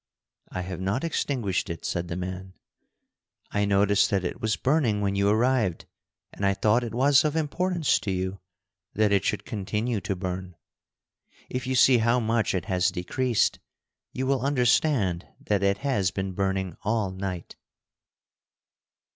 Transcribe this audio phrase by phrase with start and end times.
[0.49, 2.55] "I have not extinguished it," said the man.
[3.51, 5.85] "I noticed that it was burning when you arrived,
[6.33, 8.39] and I thought it was of importance to you
[8.95, 10.55] that it should continue to burn.
[11.51, 13.59] If you see how much it has decreased,
[14.11, 17.55] you will understand that it has been burning all night."